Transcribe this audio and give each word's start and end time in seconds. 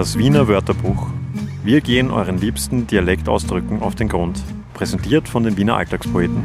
Das 0.00 0.16
Wiener 0.16 0.48
Wörterbuch. 0.48 1.08
Wir 1.62 1.82
gehen 1.82 2.10
euren 2.10 2.38
liebsten 2.38 2.86
Dialektausdrücken 2.86 3.82
auf 3.82 3.96
den 3.96 4.08
Grund. 4.08 4.42
Präsentiert 4.72 5.28
von 5.28 5.44
den 5.44 5.58
Wiener 5.58 5.76
Alltagspoeten. 5.76 6.42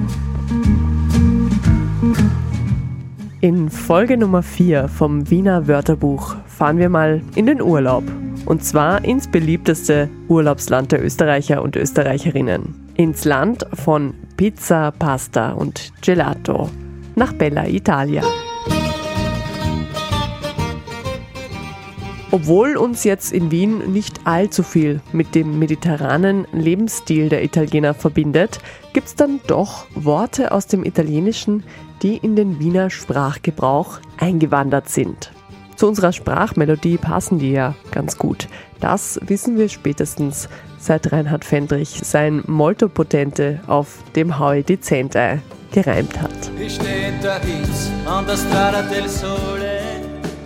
In 3.39 3.69
Folge 3.69 4.17
Nummer 4.17 4.43
4 4.43 4.89
vom 4.89 5.29
Wiener 5.29 5.69
Wörterbuch 5.69 6.35
fahren 6.47 6.79
wir 6.79 6.89
mal 6.89 7.21
in 7.35 7.45
den 7.45 7.61
Urlaub. 7.61 8.03
Und 8.45 8.65
zwar 8.65 9.05
ins 9.05 9.29
beliebteste 9.29 10.09
Urlaubsland 10.27 10.91
der 10.91 11.01
Österreicher 11.01 11.61
und 11.61 11.77
Österreicherinnen. 11.77 12.91
Ins 12.95 13.23
Land 13.23 13.65
von 13.71 14.15
Pizza, 14.35 14.91
Pasta 14.91 15.53
und 15.53 15.93
Gelato. 16.01 16.69
Nach 17.15 17.31
Bella 17.31 17.69
Italia. 17.69 18.23
Obwohl 22.35 22.75
uns 22.75 23.05
jetzt 23.05 23.31
in 23.31 23.49
Wien 23.49 23.93
nicht 23.93 24.27
allzu 24.27 24.61
viel 24.61 24.99
mit 25.13 25.35
dem 25.35 25.57
mediterranen 25.57 26.45
Lebensstil 26.51 27.29
der 27.29 27.45
Italiener 27.45 27.93
verbindet, 27.93 28.59
gibt 28.91 29.07
es 29.07 29.15
dann 29.15 29.39
doch 29.47 29.85
Worte 29.95 30.51
aus 30.51 30.67
dem 30.67 30.83
Italienischen, 30.83 31.63
die 32.01 32.17
in 32.17 32.35
den 32.35 32.59
Wiener 32.59 32.89
Sprachgebrauch 32.89 33.99
eingewandert 34.17 34.89
sind. 34.89 35.31
Zu 35.77 35.87
unserer 35.87 36.11
Sprachmelodie 36.11 36.97
passen 36.97 37.39
die 37.39 37.53
ja 37.53 37.73
ganz 37.91 38.17
gut. 38.17 38.49
Das 38.81 39.17
wissen 39.25 39.57
wir 39.57 39.69
spätestens 39.69 40.49
seit 40.77 41.13
Reinhard 41.13 41.45
Fendrich 41.45 42.01
sein 42.03 42.43
Molto 42.47 42.89
Potente 42.89 43.61
auf 43.67 43.99
dem 44.17 44.39
Howie 44.39 44.63
Dezente 44.63 45.41
gereimt 45.71 46.21
hat. 46.21 46.51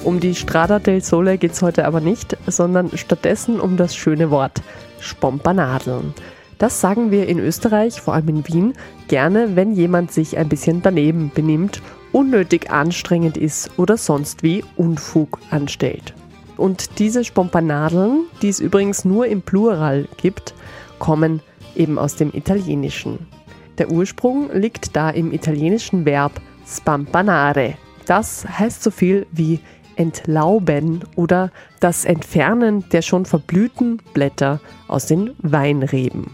Um 0.04 0.20
die 0.22 0.34
Strada 0.34 0.80
del 0.80 1.04
Sole 1.04 1.38
geht 1.38 1.52
es 1.52 1.62
heute 1.62 1.86
aber 1.86 2.00
nicht, 2.00 2.38
sondern 2.48 2.98
stattdessen 2.98 3.60
um 3.60 3.76
das 3.76 3.96
schöne 3.96 4.32
Wort 4.32 4.62
Spompanadeln. 5.02 6.14
Das 6.58 6.80
sagen 6.80 7.12
wir 7.12 7.28
in 7.28 7.38
Österreich, 7.40 8.00
vor 8.02 8.14
allem 8.14 8.30
in 8.30 8.48
Wien, 8.48 8.74
gerne, 9.08 9.56
wenn 9.56 9.74
jemand 9.74 10.12
sich 10.12 10.38
ein 10.38 10.50
bisschen 10.50 10.82
daneben 10.82 11.32
benimmt, 11.34 11.82
unnötig 12.12 12.72
anstrengend 12.72 13.38
ist 13.38 13.72
oder 13.78 13.98
sonst 13.98 14.42
wie 14.42 14.64
Unfug 14.78 15.40
anstellt. 15.52 16.14
Und 16.58 17.00
diese 17.00 17.24
Spompanadeln, 17.24 18.26
die 18.42 18.50
es 18.50 18.60
übrigens 18.60 19.06
nur 19.06 19.28
im 19.28 19.42
Plural 19.42 20.08
gibt, 20.18 20.54
kommen 20.98 21.42
eben 21.76 21.98
aus 22.00 22.16
dem 22.16 22.32
Italienischen. 22.34 23.28
Der 23.78 23.92
Ursprung 23.92 24.50
liegt 24.54 24.96
da 24.96 25.10
im 25.10 25.32
italienischen 25.32 26.06
Verb 26.06 26.42
spampanare. 26.66 27.76
Das 28.06 28.46
heißt 28.48 28.84
so 28.84 28.92
viel 28.92 29.28
wie 29.32 29.60
entlauben 30.00 31.04
oder 31.16 31.52
das 31.80 32.06
Entfernen 32.06 32.88
der 32.90 33.02
schon 33.02 33.26
verblühten 33.26 34.02
Blätter 34.14 34.60
aus 34.88 35.06
den 35.06 35.36
Weinreben. 35.40 36.32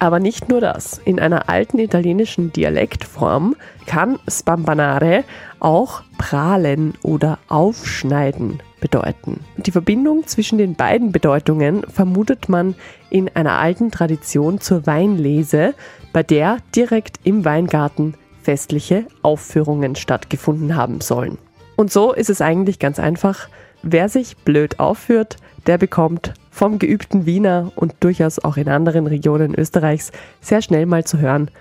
Aber 0.00 0.20
nicht 0.20 0.48
nur 0.48 0.60
das. 0.60 1.00
In 1.04 1.18
einer 1.18 1.48
alten 1.48 1.78
italienischen 1.78 2.52
Dialektform 2.52 3.56
kann 3.86 4.18
spampanare 4.28 5.24
auch 5.58 6.02
prahlen 6.18 6.94
oder 7.02 7.38
aufschneiden 7.48 8.62
bedeuten. 8.80 9.40
Die 9.56 9.72
Verbindung 9.72 10.26
zwischen 10.26 10.58
den 10.58 10.76
beiden 10.76 11.10
Bedeutungen 11.10 11.82
vermutet 11.82 12.48
man 12.48 12.76
in 13.10 13.28
einer 13.34 13.58
alten 13.58 13.90
Tradition 13.90 14.60
zur 14.60 14.86
Weinlese, 14.86 15.74
bei 16.12 16.22
der 16.22 16.58
direkt 16.76 17.18
im 17.24 17.44
Weingarten 17.44 18.14
festliche 18.42 19.06
Aufführungen 19.22 19.96
stattgefunden 19.96 20.76
haben 20.76 21.00
sollen. 21.00 21.38
Und 21.78 21.92
so 21.92 22.12
ist 22.12 22.28
es 22.28 22.40
eigentlich 22.40 22.80
ganz 22.80 22.98
einfach. 22.98 23.48
Wer 23.84 24.08
sich 24.08 24.36
blöd 24.38 24.80
aufführt, 24.80 25.36
der 25.68 25.78
bekommt 25.78 26.34
vom 26.50 26.80
geübten 26.80 27.24
Wiener 27.24 27.70
und 27.76 27.94
durchaus 28.00 28.40
auch 28.40 28.56
in 28.56 28.68
anderen 28.68 29.06
Regionen 29.06 29.54
Österreichs 29.54 30.10
sehr 30.40 30.60
schnell 30.60 30.86
mal 30.86 31.04
zu 31.04 31.20
hören, 31.20 31.52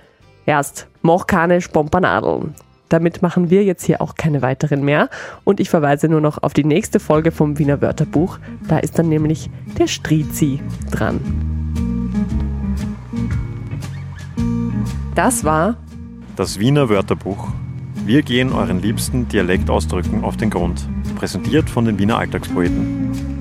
erst 0.48 0.88
mach 1.04 1.28
keine 1.28 1.62
Spompanadeln. 1.62 2.56
Damit 2.90 3.22
machen 3.22 3.52
wir 3.52 3.64
jetzt 3.64 3.84
hier 3.84 4.02
auch 4.02 4.16
keine 4.16 4.42
weiteren 4.42 4.84
mehr 4.84 5.12
und 5.44 5.60
ich 5.60 5.70
verweise 5.70 6.10
nur 6.10 6.22
noch 6.22 6.42
auf 6.42 6.56
die 6.56 6.64
nächste 6.64 7.00
Folge 7.00 7.32
vom 7.32 7.60
Wiener 7.60 7.80
Wörterbuch. 7.80 8.40
Da 8.68 8.80
ist 8.80 8.98
dann 8.98 9.10
nämlich 9.10 9.52
der 9.78 9.86
Strizi 9.86 10.60
dran. 10.90 11.22
Das 15.14 15.44
war 15.44 15.78
das 16.36 16.58
Wiener 16.58 16.90
Wörterbuch. 16.90 17.50
Wir 18.08 18.22
gehen 18.22 18.54
euren 18.54 18.82
liebsten 18.82 19.28
Dialektausdrücken 19.28 20.24
auf 20.24 20.38
den 20.38 20.50
Grund. 20.50 20.88
Präsentiert 21.18 21.70
von 21.70 21.84
den 21.84 22.00
Wiener 22.00 22.18
Alltagspoeten. 22.18 23.37